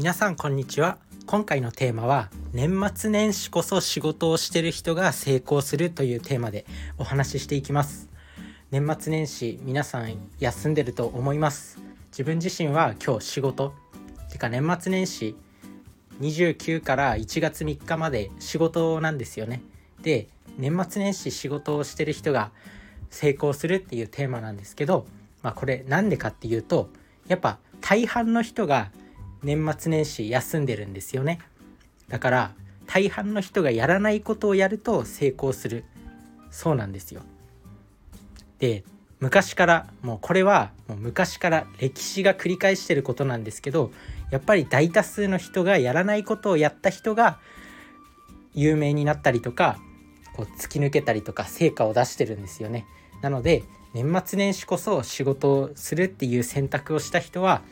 [0.00, 0.96] 皆さんこんにちは。
[1.26, 6.64] 今回のテーマは年末年始こそ仕事をしてる人が成功するというテーマで
[6.96, 8.08] お話ししていきます。
[8.70, 11.78] 年末年始皆さん休んでると思います。
[12.12, 13.74] 自分自身は今日仕事。
[14.32, 15.36] てか年末年始
[16.22, 19.60] 29から1月3日まで仕事なんですよね。
[20.00, 22.52] で年末年始仕事をしてる人が
[23.10, 25.04] 成功するっていうテーマなんですけど、
[25.42, 26.88] まあ、これなんでかっていうと
[27.28, 28.90] やっぱ大半の人が
[29.42, 31.38] 年末年始休んでるんですよね。
[32.08, 32.52] だから
[32.86, 35.84] 大半の人がやらないことをやると成功する。
[36.50, 37.22] そうなんですよ。
[38.58, 38.84] で
[39.20, 43.92] 昔からもうこれはもう昔から歴史が繰り返してることなんですけど
[44.30, 47.38] やっぱり大多数の人がやらないことをやった人が
[48.54, 49.78] 有名になったりとか
[50.34, 52.86] こう突き抜けたりとか成果を出してるんですよね。
[53.22, 57.62] なので年末年始こそ仕事をするっていう選択をした人は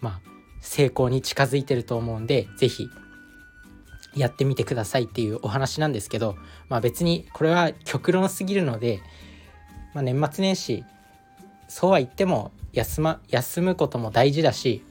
[0.00, 0.35] まあ
[0.66, 2.90] 成功に近づいてると思うんで是非
[4.16, 6.36] やってみてくださいっていうお話なんですけど、
[6.68, 9.00] まあ、別にこれは極論すぎるので、
[9.94, 10.84] まあ、年末年始
[11.68, 14.82] そうは言っても休,、ま、休むことも大事だし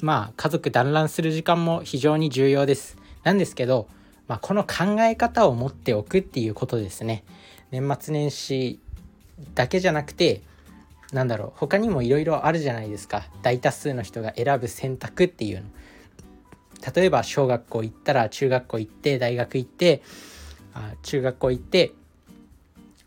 [0.00, 2.98] まあ家族団らんする時間も非常に重要です。
[3.24, 3.88] なんですけど、
[4.28, 7.24] まあ、この考え方を持っておくっていうことですね。
[7.70, 8.78] 年末年始
[9.54, 10.42] だけじゃなくて
[11.16, 13.24] なんだろう他にもいろいろあるじゃないですか。
[13.40, 15.70] 大多数の人が選ぶ選択っていうの。
[16.94, 20.02] 例えば小学校行ったら中学校行って大学行って
[20.74, 21.92] あ中学校行って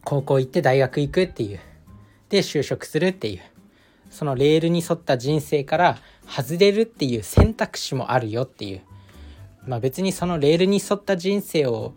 [0.04, 1.60] 高校行って大学行くっていう。
[2.30, 3.42] で就職するっていう。
[4.10, 8.82] そのレールに沿った人生から外れるっていう選択肢もあるよっていう。
[9.68, 11.94] まあ別にそのレールに沿った人生を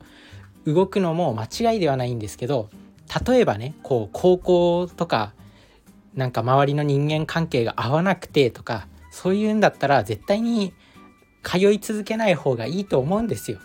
[0.67, 2.69] 動くのも間違いではないんですけど
[3.27, 5.33] 例えばねこう高校とか
[6.15, 10.73] なんか周りの人間関係が合わなくてとかそういうんだったら絶対に
[11.43, 13.59] 通い続けない方がいいと思うんですよ。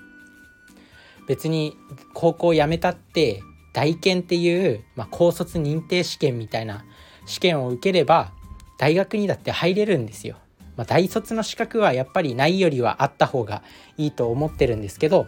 [1.28, 1.78] 別に
[2.14, 3.42] 高校辞めたって
[3.74, 6.86] 大検っていう、まあ、高卒認定試験みたいな
[7.26, 8.32] 試験を受ければ
[8.80, 10.38] 大学にだって入れるんですよ。
[10.78, 13.64] まあ、大卒の資格はやっぱりないよりはあった方が
[13.98, 15.28] いいと思ってるんですけど、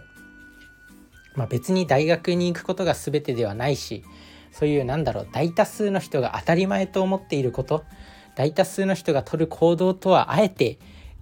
[1.36, 4.04] まあ、別に大学に行くことが全てではないし
[4.52, 7.84] そういうなんだろう大多数の人が当たり前と思っていること
[8.36, 10.78] 大多数の人が取る行動とはあえて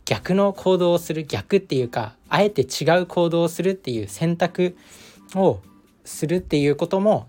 [0.06, 4.78] 逆の行動をする逆っていうかあえて違う行動をするっていう選択
[5.36, 5.60] を
[6.06, 7.28] するっていうことも、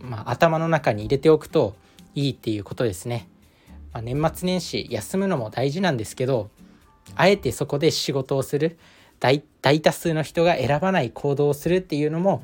[0.00, 1.74] まあ、頭の中に入れておくと
[2.14, 3.28] いいっていうことですね。
[3.92, 6.50] まあ、年末年始休むのも大事なんですけど
[7.14, 8.78] あえてそこで仕事をする
[9.18, 9.42] 大
[9.80, 12.42] 多数の人が選ばない行動をするっていうのも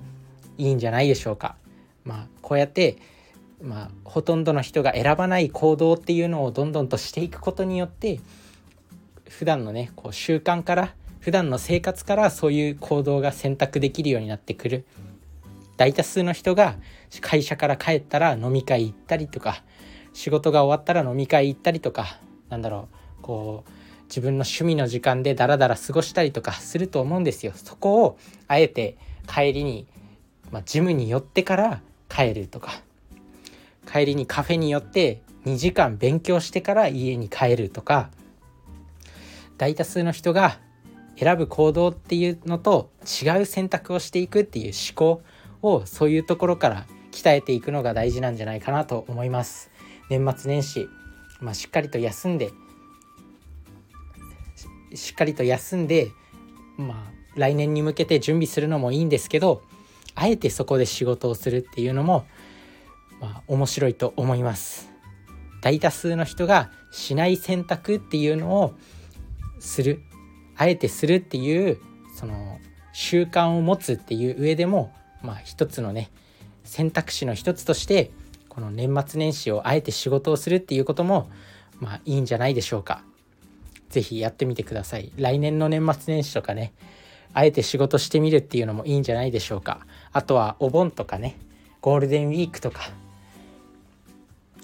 [0.58, 1.56] いいんじゃないでしょうか。
[2.04, 2.98] まあ、こうやって、
[3.62, 8.20] まあ、ほとんどの人が選ばない行動っていうのをどんどんとしていくことによって
[9.26, 14.84] 普段のねこう習慣から普段の生活からそういう行動が選択できるようになってくる
[15.78, 16.74] 大多数の人が
[17.22, 19.64] 会社から帰ったら飲み会行ったりとか
[20.12, 22.18] 仕事が終わったら飲み会行ったりとか
[22.50, 23.70] なんだろうこう
[24.08, 27.52] 自分の趣味の時間でダラダラ過ごしたりとかすると思うんですよ。
[27.54, 29.86] そこをあえて帰りに、
[30.50, 31.80] まあ、ジムに寄ってから
[32.14, 32.82] 帰るとか。
[33.90, 38.10] 帰りにカフェに寄って2時間勉強してから家に帰るとか。
[39.58, 40.58] 大多数の人が
[41.16, 45.22] 選ぶ行動っていうのと違う選択をしていくっていう思考
[45.62, 49.70] をそういうところから鍛えていくのが大事なんじゃないかなと思います。
[50.10, 50.88] 年末年始、
[51.40, 52.50] まあ、しっかりと休んで
[54.94, 56.08] しっかりと休んで
[56.76, 59.62] まあ来年に向けて準備するのもいいんですけど
[60.14, 62.26] あえてそこで仕事をするっていうのも
[63.20, 64.90] まあ面白いと思います
[65.60, 68.74] 大多数の人がしない選択っていうのを
[69.60, 70.02] する
[70.56, 71.78] あえてするっていう
[72.14, 72.58] その
[72.92, 74.92] 習慣を持つっていう上でも
[75.22, 76.10] まあ一つのね
[76.64, 78.10] 選択肢の一つとして
[78.48, 81.30] この年末年始をあえて仕事をするっていうことも
[81.80, 83.02] まあいいんじゃないでしょうか。
[83.88, 85.12] 是非やってみてください。
[85.16, 86.72] 来年の年末年始とかね
[87.34, 89.86] あえて仕事してみるっていうのもいいんじゃないでしょうか。
[90.12, 91.38] あとはお盆とかね
[91.80, 92.90] ゴールデンウィークとか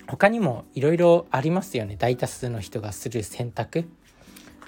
[0.06, 3.88] 他にもいろいろありますよね大多数の人がする選択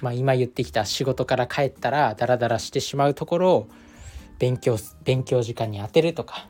[0.01, 3.69] まあ、今言ってきた仕事から帰ったらダラダラしてしまうところを
[4.39, 6.49] 勉強勉強時間に充てるとか、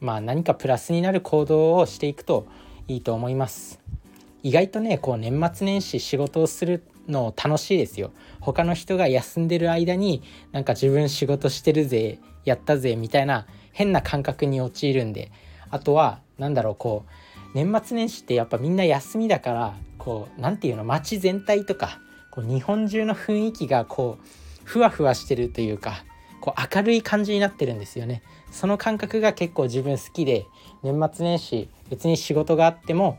[0.00, 2.46] まあ、何かプラスになる行動をしていくと
[2.86, 3.83] いいと思います。
[4.44, 8.12] 意外とねこう年末年始仕事をするの楽しいですよ。
[8.40, 15.32] 他の人が休んでる間になんか自分仕事してるぜやったぜみたいな変な感覚に陥るんで
[15.70, 17.10] あとは何だろうこう
[17.54, 22.00] 年末年始ってやっぱみんな休みだからこう何て言うの街全体とか
[22.30, 24.26] こう日本中の雰囲気がこう
[24.64, 26.04] ふわふわしてるというか
[26.42, 30.44] こう明るい感じになってるんですよねその感覚が結構自分好きで
[30.82, 33.18] 年末年始別に仕事があっても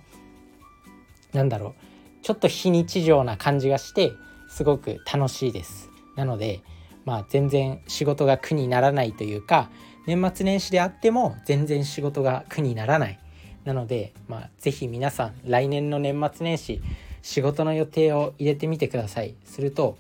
[1.35, 1.73] なんだろう。
[2.21, 4.13] ちょっと非日常な感じがして
[4.49, 5.89] すごく楽しいです。
[6.15, 6.61] なので
[7.03, 9.69] まあ全然仕事が苦にならないというか
[10.07, 13.19] 年末年始であっても全然仕事が苦にならない。
[13.65, 16.81] なのでまあ是非皆さん来年の年末年始
[17.21, 19.35] 仕事の予定を入れてみてください。
[19.43, 19.97] すると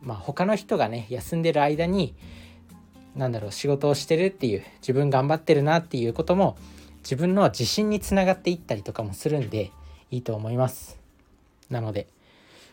[0.00, 2.14] まあ他の人がね休んでる間に
[3.16, 6.56] なんだろう仕事をしてるっていう自分頑張ってるなっていうことも
[7.02, 9.72] 自分の自信につながっていったりとかもするんで
[10.10, 10.98] いいと思います。
[11.68, 12.08] なので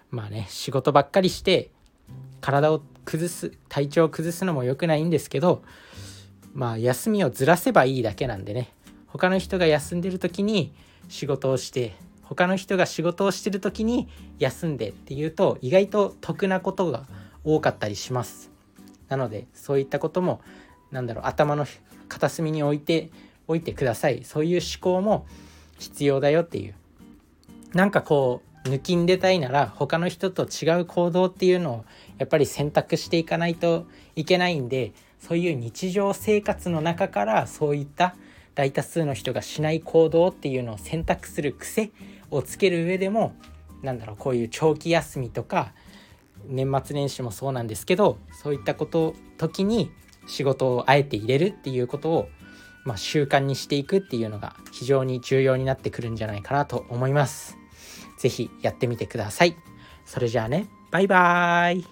[0.10, 1.70] まあね仕事ばっかりして
[2.42, 5.64] 体を崩す体調を崩すのも良くないんですけど
[6.54, 8.70] まあ休みをずらせばいいだけなんでね。
[9.08, 10.74] 他の人が休んでる時に
[11.08, 14.08] 仕事をして他の人が仕事をしてる時に
[14.38, 17.06] 休んでっていうと意外と得なことが
[17.44, 18.52] 多かったりします。
[19.08, 20.42] なのでそういったことも
[20.92, 21.66] なんだろう頭の
[22.10, 23.10] 片隅に置いて
[23.48, 24.24] おいてください。
[24.24, 25.26] そういう思考も
[25.80, 26.76] 必要だよっていう
[27.74, 31.86] なんかこう抜きんでたいなら他の人と違う行動っていうのを
[32.18, 38.16] やっぱり選択していかないといけないんでそういう日常生活の中からそういった
[38.56, 41.92] 大多数の人がしない行動っていうのを選択する癖
[42.32, 43.36] をつける上でも
[43.84, 45.74] なんだろうこういう長期休みとか
[46.46, 49.92] 年末年始もそうなんですけどそういったこと時に
[50.28, 52.30] 仕事をあえて入れるっていうことを、
[52.84, 57.57] まあ、習慣にしていくっていうのが非常に重要になってくるんじゃないかなと思います。
[58.18, 59.56] 是非やってみてください。
[60.06, 61.86] それじゃあねバイバーイ